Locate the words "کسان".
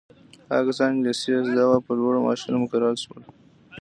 0.69-0.89